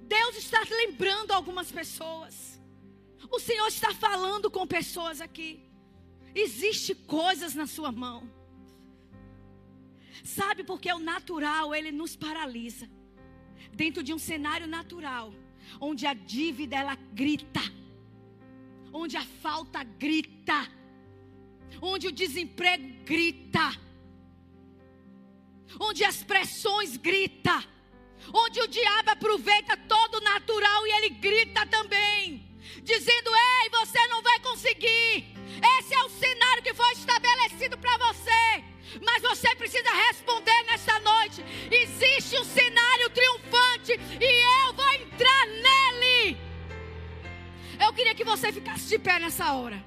[0.00, 2.60] Deus está lembrando algumas pessoas.
[3.30, 5.62] O Senhor está falando com pessoas aqui.
[6.34, 8.30] Existe coisas na sua mão.
[10.22, 12.88] Sabe porque o natural ele nos paralisa
[13.72, 15.32] dentro de um cenário natural,
[15.80, 17.60] onde a dívida ela grita,
[18.92, 20.68] onde a falta grita,
[21.80, 23.72] onde o desemprego grita,
[25.80, 27.64] onde as pressões grita,
[28.32, 34.22] onde o diabo aproveita todo o natural e ele grita também, dizendo: "Ei, você não
[34.22, 35.34] vai conseguir".
[35.78, 38.73] Esse é o cenário que foi estabelecido para você.
[39.02, 41.42] Mas você precisa responder nesta noite.
[41.70, 46.36] Existe um cenário triunfante e eu vou entrar nele.
[47.80, 49.82] Eu queria que você ficasse de pé nessa hora.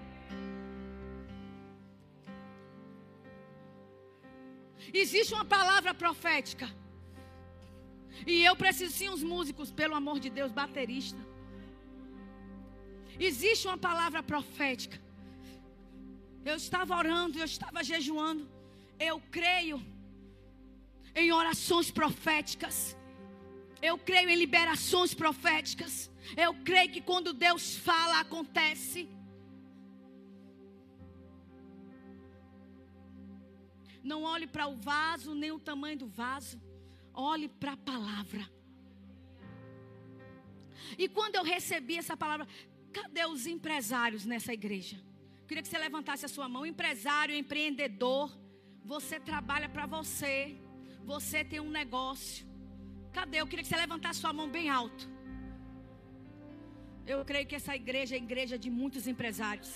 [4.93, 6.69] Existe uma palavra profética.
[8.25, 11.19] E eu preciso sim os músicos, pelo amor de Deus, baterista.
[13.19, 14.99] Existe uma palavra profética.
[16.45, 18.56] Eu estava orando, eu estava jejuando.
[18.99, 19.81] Eu creio
[21.15, 22.95] em orações proféticas.
[23.81, 26.11] Eu creio em liberações proféticas.
[26.35, 29.07] Eu creio que quando Deus fala, acontece.
[34.03, 36.61] Não olhe para o vaso, nem o tamanho do vaso.
[37.13, 38.49] Olhe para a palavra.
[40.97, 42.47] E quando eu recebi essa palavra,
[42.93, 44.97] cadê os empresários nessa igreja?
[45.47, 46.65] Queria que você levantasse a sua mão.
[46.65, 48.31] Empresário, empreendedor
[48.93, 50.55] você trabalha para você.
[51.13, 52.45] Você tem um negócio.
[53.17, 53.37] Cadê?
[53.41, 55.03] Eu queria que você levantasse sua mão bem alto.
[57.05, 59.71] Eu creio que essa igreja é a igreja de muitos empresários.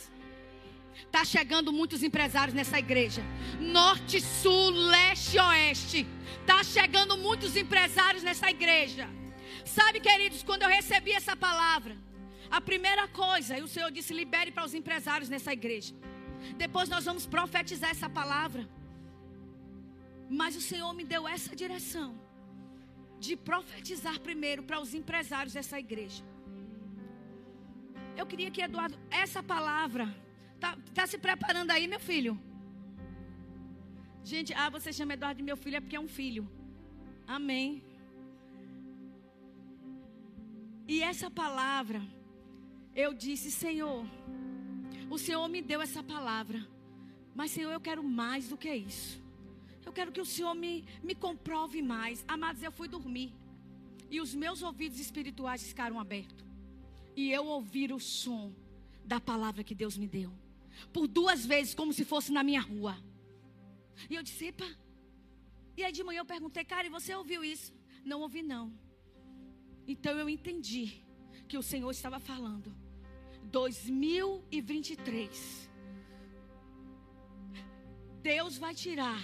[1.06, 3.22] Está chegando muitos empresários nessa igreja.
[3.60, 6.08] Norte, sul, leste oeste.
[6.42, 9.08] Está chegando muitos empresários nessa igreja.
[9.78, 11.96] Sabe, queridos, quando eu recebi essa palavra,
[12.50, 15.94] a primeira coisa, e o Senhor disse: libere para os empresários nessa igreja.
[16.58, 18.64] Depois nós vamos profetizar essa palavra.
[20.40, 22.10] Mas o Senhor me deu essa direção
[23.20, 26.24] de profetizar primeiro para os empresários dessa igreja.
[28.16, 30.06] Eu queria que Eduardo, essa palavra,
[30.60, 32.40] tá, tá se preparando aí, meu filho?
[34.24, 36.50] Gente, ah, você chama Eduardo de meu filho é porque é um filho.
[37.28, 37.84] Amém.
[40.88, 42.02] E essa palavra,
[42.96, 44.06] eu disse, Senhor,
[45.10, 46.66] o Senhor me deu essa palavra,
[47.36, 49.21] mas Senhor, eu quero mais do que isso.
[49.86, 52.24] Eu quero que o Senhor me, me comprove mais.
[52.28, 53.34] Amados, eu fui dormir.
[54.10, 56.46] E os meus ouvidos espirituais ficaram abertos.
[57.16, 58.54] E eu ouvi o som
[59.04, 60.32] da palavra que Deus me deu.
[60.94, 62.98] Por duas vezes, como se fosse na minha rua.
[64.10, 64.66] E eu disse, epa.
[65.76, 67.74] E aí de manhã eu perguntei, cara, e você ouviu isso?
[68.04, 68.74] Não ouvi, não.
[69.88, 71.04] Então eu entendi
[71.48, 72.76] que o Senhor estava falando.
[73.44, 75.70] 2023.
[78.22, 79.20] Deus vai tirar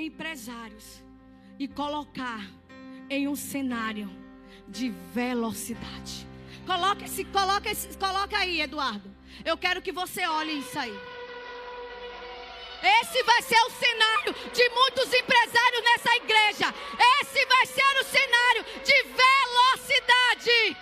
[0.00, 1.02] empresários
[1.58, 2.48] e colocar
[3.08, 4.10] em um cenário
[4.68, 6.26] de velocidade.
[6.66, 9.14] Coloca esse, coloca esse, coloca aí, Eduardo.
[9.44, 10.96] Eu quero que você olhe isso aí.
[12.82, 16.74] Esse vai ser o cenário de muitos empresários nessa igreja.
[17.20, 20.76] Esse vai ser o cenário de velocidade.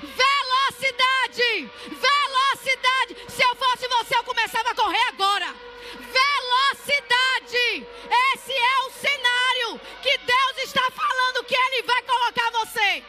[0.00, 1.70] Velocidade.
[1.88, 3.16] Velocidade.
[3.28, 5.54] Se eu fosse você, eu começava a correr agora.
[5.98, 7.86] Velocidade.
[10.62, 13.04] Está falando que Ele vai colocar você.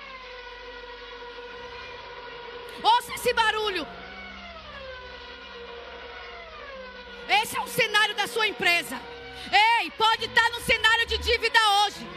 [2.81, 3.85] Ouça esse barulho.
[7.27, 8.99] Esse é o cenário da sua empresa.
[9.51, 12.07] Ei, pode estar no cenário de dívida hoje.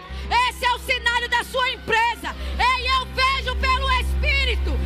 [0.48, 2.34] Esse é o cenário da sua empresa.
[2.58, 4.83] Ei, eu vejo pelo Espírito.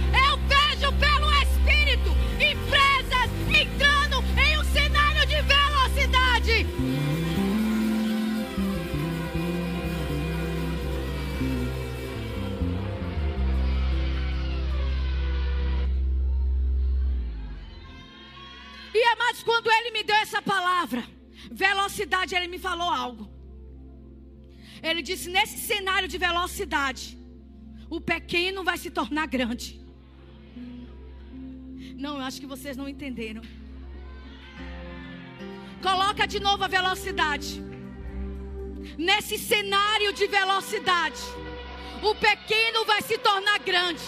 [18.99, 21.03] E amados, quando ele me deu essa palavra,
[21.65, 23.25] velocidade, ele me falou algo.
[24.89, 27.05] Ele disse: nesse cenário de velocidade,
[27.97, 29.69] o pequeno vai se tornar grande.
[32.05, 33.43] Não, eu acho que vocês não entenderam.
[35.89, 37.51] Coloca de novo a velocidade.
[39.09, 41.23] Nesse cenário de velocidade,
[42.11, 44.07] o pequeno vai se tornar grande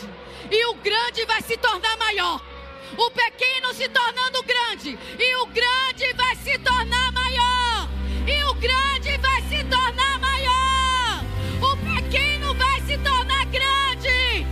[0.50, 2.49] e o grande vai se tornar maior.
[2.96, 7.88] O pequeno se tornando grande e o grande vai se tornar maior.
[8.26, 11.24] E o grande vai se tornar maior.
[11.62, 14.46] O pequeno vai se tornar grande.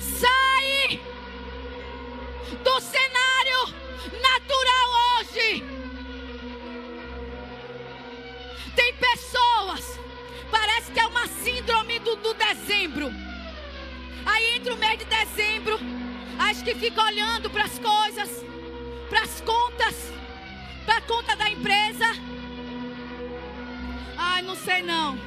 [0.00, 1.00] Sai
[2.62, 3.74] do cenário
[4.20, 4.88] natural
[5.18, 5.64] hoje.
[8.76, 9.98] Tem pessoas,
[10.56, 13.10] parece que é uma síndrome do, do dezembro.
[14.24, 15.78] Aí entra o mês de dezembro,
[16.38, 18.30] acho que fica olhando para as coisas,
[19.08, 19.96] para as contas,
[20.86, 22.06] para a conta da empresa.
[24.16, 25.18] Ai, não sei não.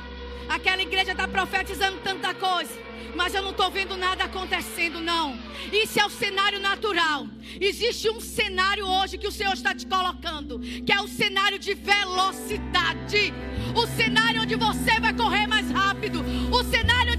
[0.47, 5.38] Aquela igreja está profetizando tanta coisa mas eu não estou vendo nada acontecendo, não.
[5.74, 7.28] Isso é o cenário natural.
[7.60, 11.74] Existe um cenário hoje que o Senhor está te colocando, que é o cenário de
[11.74, 13.34] velocidade.
[13.76, 16.24] O cenário onde você vai correr mais rápido.
[16.52, 17.16] O cenário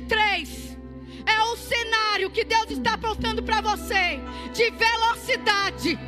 [0.00, 0.78] 2023
[1.26, 4.20] é o cenário que Deus está apontando para você
[4.54, 5.98] de velocidade,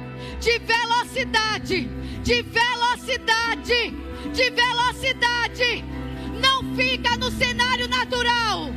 [0.41, 1.91] de velocidade,
[2.23, 3.95] de velocidade,
[4.33, 5.85] de velocidade.
[6.41, 8.71] Não fica no cenário natural.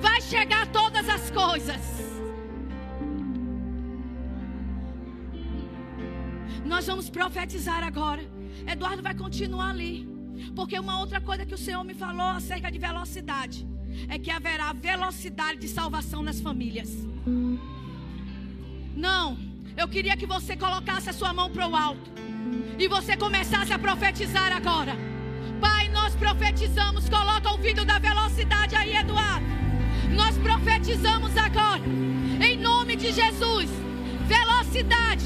[0.00, 1.96] Vai chegar todas as coisas.
[6.64, 8.22] Nós vamos profetizar agora.
[8.66, 10.15] Eduardo vai continuar ali.
[10.54, 13.66] Porque uma outra coisa que o Senhor me falou acerca de velocidade
[14.08, 16.90] é que haverá velocidade de salvação nas famílias.
[18.94, 19.36] Não,
[19.76, 22.10] eu queria que você colocasse a sua mão para o alto
[22.78, 24.96] e você começasse a profetizar agora.
[25.60, 29.44] Pai, nós profetizamos, coloca o vídeo da velocidade aí, Eduardo.
[30.14, 31.82] Nós profetizamos agora,
[32.40, 33.68] em nome de Jesus,
[34.26, 35.24] velocidade,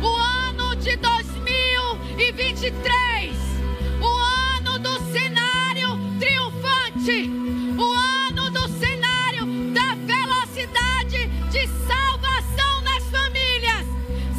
[0.00, 3.51] o ano de 2023
[7.04, 7.92] o
[8.28, 13.86] ano do cenário da velocidade de salvação nas famílias.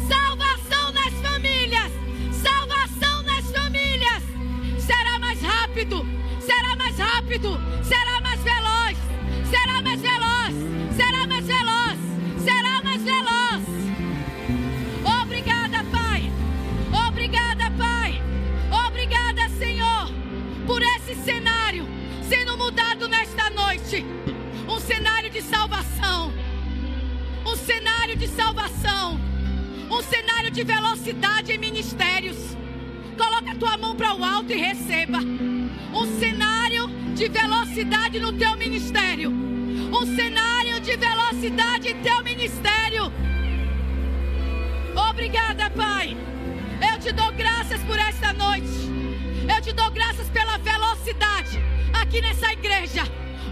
[0.08, 1.92] Salvação nas famílias.
[2.32, 4.22] Salvação nas famílias.
[4.78, 6.06] Será mais rápido.
[6.40, 7.60] Será mais rápido.
[7.82, 8.96] Será mais veloz.
[9.50, 10.33] Será mais veloz.
[28.14, 29.20] Cenário de salvação.
[29.90, 32.36] Um cenário de velocidade em ministérios.
[33.16, 35.18] Coloca a tua mão para o alto e receba.
[35.18, 39.30] Um cenário de velocidade no teu ministério.
[39.30, 43.12] Um cenário de velocidade em teu ministério.
[45.10, 46.16] Obrigada, Pai.
[46.92, 48.68] Eu te dou graças por esta noite.
[49.54, 51.58] Eu te dou graças pela velocidade
[51.92, 53.02] aqui nessa igreja.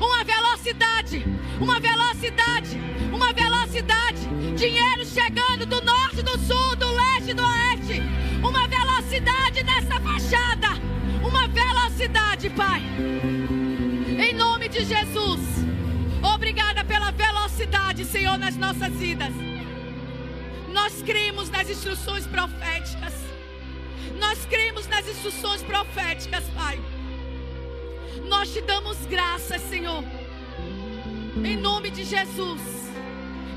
[0.01, 1.25] Uma velocidade,
[1.61, 2.81] uma velocidade,
[3.13, 4.29] uma velocidade.
[4.57, 8.03] Dinheiro chegando do norte, do sul, do leste, do oeste.
[8.43, 10.69] Uma velocidade nessa fachada.
[11.23, 12.83] Uma velocidade, Pai.
[14.19, 15.41] Em nome de Jesus.
[16.23, 19.33] Obrigada pela velocidade, Senhor, nas nossas vidas.
[20.73, 23.13] Nós cremos nas instruções proféticas.
[24.19, 26.81] Nós cremos nas instruções proféticas, Pai.
[28.29, 30.05] Nós te damos graças, Senhor.
[31.45, 32.61] Em nome de Jesus.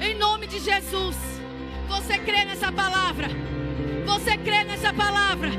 [0.01, 1.15] Em nome de Jesus.
[1.87, 3.27] Você crê nessa palavra?
[4.05, 5.49] Você crê nessa palavra?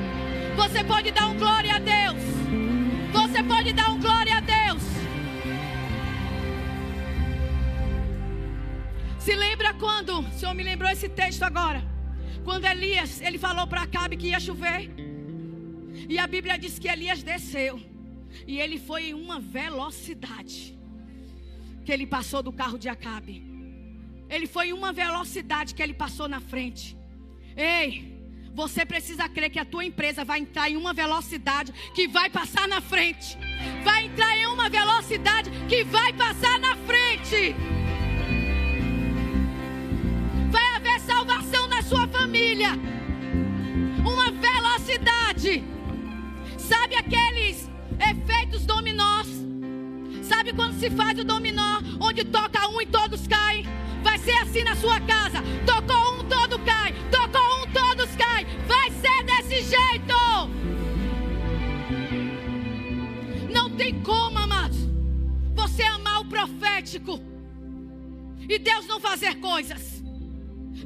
[0.56, 2.22] Você pode dar um glória a Deus.
[3.12, 4.82] Você pode dar um glória a Deus.
[9.18, 11.82] Se lembra quando, o Senhor me lembrou esse texto agora.
[12.44, 14.90] Quando Elias, ele falou para Acabe que ia chover.
[16.08, 17.80] E a Bíblia diz que Elias desceu.
[18.46, 20.76] E ele foi em uma velocidade.
[21.84, 23.44] Que ele passou do carro de Acabe.
[24.28, 26.96] Ele foi em uma velocidade que ele passou na frente.
[27.56, 28.16] Ei,
[28.56, 32.66] você precisa crer que a tua empresa vai entrar em uma velocidade que vai passar
[32.66, 33.38] na frente.
[33.84, 37.54] Vai entrar em uma velocidade que vai passar na frente.
[40.50, 42.70] Vai haver salvação na sua família.
[44.00, 45.62] Uma velocidade.
[46.56, 47.70] Sabe aqueles
[48.46, 49.26] efeitos dominós?
[50.22, 53.64] Sabe quando se faz o dominó, onde toca um e todos caem?
[54.02, 55.42] Vai ser assim na sua casa.
[55.64, 56.92] Tocou um, todo cai.
[57.10, 58.46] Tocou um, todos caem.
[58.66, 60.16] Vai ser desse jeito.
[63.50, 64.78] Não tem como, amados,
[65.54, 67.20] você amar o profético
[68.48, 70.02] e Deus não fazer coisas.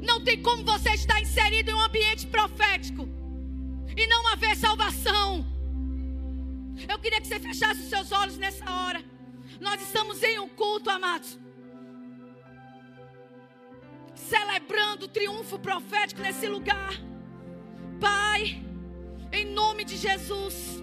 [0.01, 3.07] Não tem como você estar inserido em um ambiente profético
[3.95, 5.50] e não haver salvação.
[6.87, 9.03] Eu queria que você fechasse os seus olhos nessa hora.
[9.59, 11.39] Nós estamos em um culto, amados
[14.31, 16.93] celebrando o triunfo profético nesse lugar.
[17.99, 18.63] Pai,
[19.31, 20.81] em nome de Jesus,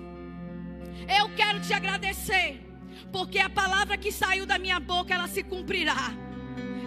[1.18, 2.60] eu quero te agradecer,
[3.10, 6.12] porque a palavra que saiu da minha boca, ela se cumprirá.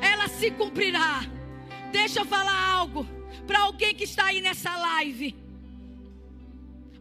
[0.02, 1.22] Ela se cumprirá.
[1.92, 3.08] Deixa eu falar algo
[3.48, 5.36] para alguém que está aí nessa live.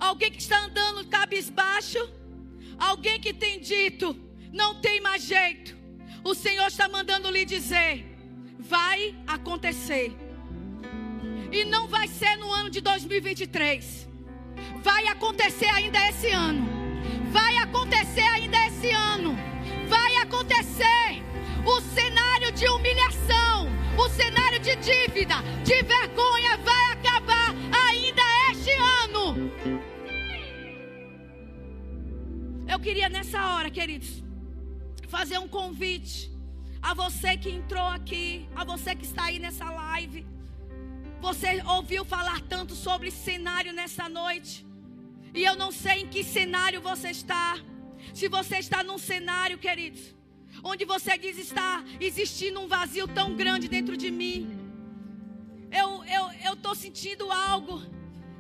[0.01, 1.99] Alguém que está andando cabisbaixo,
[2.79, 4.17] alguém que tem dito,
[4.51, 5.77] não tem mais jeito.
[6.25, 8.07] O Senhor está mandando lhe dizer:
[8.59, 10.17] vai acontecer.
[11.53, 14.09] E não vai ser no ano de 2023.
[14.83, 16.67] Vai acontecer ainda esse ano.
[17.31, 19.37] Vai acontecer ainda esse ano.
[19.89, 21.23] Vai acontecer
[21.67, 26.80] o cenário de humilhação, o cenário de dívida, de vergonha vai
[32.73, 34.23] Eu queria nessa hora, queridos,
[35.09, 36.31] fazer um convite
[36.81, 40.25] a você que entrou aqui, a você que está aí nessa live.
[41.21, 44.65] Você ouviu falar tanto sobre cenário nessa noite.
[45.35, 47.59] E eu não sei em que cenário você está.
[48.15, 50.15] Se você está num cenário, queridos,
[50.63, 54.49] onde você diz está existindo um vazio tão grande dentro de mim.
[55.73, 56.05] Eu
[56.49, 57.83] eu estou sentindo algo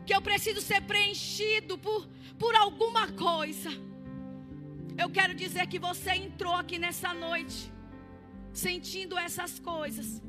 [0.06, 2.08] que eu preciso ser preenchido por,
[2.38, 3.89] por alguma coisa.
[4.96, 7.72] Eu quero dizer que você entrou aqui nessa noite
[8.52, 10.22] sentindo essas coisas,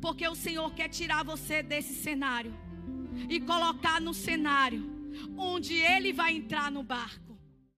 [0.00, 2.54] porque o Senhor quer tirar você desse cenário
[3.28, 4.90] e colocar no cenário
[5.36, 7.31] onde Ele vai entrar no barco.